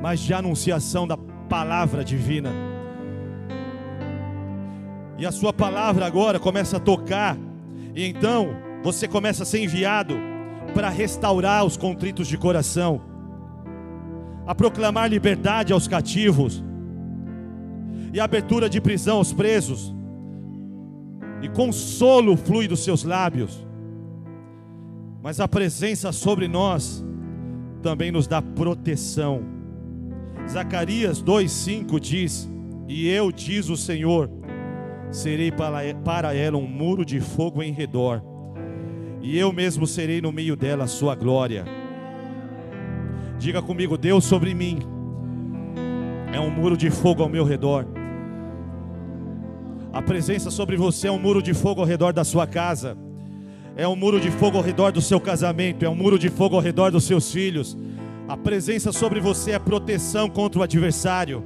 mas 0.00 0.20
de 0.20 0.32
anunciação 0.32 1.06
da 1.06 1.16
palavra 1.48 2.04
divina. 2.04 2.67
E 5.18 5.26
a 5.26 5.32
sua 5.32 5.52
palavra 5.52 6.06
agora 6.06 6.38
começa 6.38 6.76
a 6.76 6.80
tocar, 6.80 7.36
e 7.92 8.06
então 8.06 8.50
você 8.84 9.08
começa 9.08 9.42
a 9.42 9.46
ser 9.46 9.58
enviado 9.58 10.14
para 10.72 10.88
restaurar 10.88 11.64
os 11.64 11.76
contritos 11.76 12.28
de 12.28 12.38
coração, 12.38 13.00
a 14.46 14.54
proclamar 14.54 15.10
liberdade 15.10 15.72
aos 15.72 15.88
cativos, 15.88 16.62
e 18.12 18.20
abertura 18.20 18.70
de 18.70 18.80
prisão 18.80 19.16
aos 19.16 19.32
presos, 19.32 19.92
e 21.42 21.48
consolo 21.48 22.36
flui 22.36 22.68
dos 22.68 22.84
seus 22.84 23.02
lábios, 23.02 23.66
mas 25.20 25.40
a 25.40 25.48
presença 25.48 26.12
sobre 26.12 26.46
nós 26.46 27.04
também 27.82 28.12
nos 28.12 28.28
dá 28.28 28.40
proteção. 28.40 29.42
Zacarias 30.48 31.20
2,5 31.22 31.98
diz: 31.98 32.48
E 32.86 33.08
eu, 33.08 33.30
diz 33.30 33.68
o 33.68 33.76
Senhor, 33.76 34.37
serei 35.10 35.50
para 35.52 36.34
ela 36.34 36.56
um 36.56 36.66
muro 36.66 37.04
de 37.04 37.20
fogo 37.20 37.62
em 37.62 37.72
redor, 37.72 38.22
e 39.20 39.38
eu 39.38 39.52
mesmo 39.52 39.86
serei 39.86 40.20
no 40.20 40.32
meio 40.32 40.54
dela 40.56 40.84
a 40.84 40.88
sua 40.88 41.14
glória. 41.14 41.64
Diga 43.38 43.62
comigo, 43.62 43.96
Deus 43.96 44.24
sobre 44.24 44.54
mim 44.54 44.80
é 46.32 46.40
um 46.40 46.50
muro 46.50 46.76
de 46.76 46.90
fogo 46.90 47.22
ao 47.22 47.28
meu 47.28 47.44
redor. 47.44 47.86
A 49.92 50.02
presença 50.02 50.50
sobre 50.50 50.76
você 50.76 51.08
é 51.08 51.12
um 51.12 51.18
muro 51.18 51.42
de 51.42 51.54
fogo 51.54 51.80
ao 51.80 51.86
redor 51.86 52.12
da 52.12 52.22
sua 52.22 52.46
casa, 52.46 52.96
é 53.76 53.86
um 53.88 53.96
muro 53.96 54.20
de 54.20 54.30
fogo 54.30 54.56
ao 54.56 54.62
redor 54.62 54.92
do 54.92 55.00
seu 55.00 55.20
casamento, 55.20 55.84
é 55.84 55.88
um 55.88 55.94
muro 55.94 56.18
de 56.18 56.28
fogo 56.28 56.56
ao 56.56 56.62
redor 56.62 56.90
dos 56.90 57.04
seus 57.04 57.32
filhos. 57.32 57.76
A 58.28 58.36
presença 58.36 58.92
sobre 58.92 59.20
você 59.20 59.52
é 59.52 59.58
proteção 59.58 60.28
contra 60.28 60.60
o 60.60 60.62
adversário. 60.62 61.42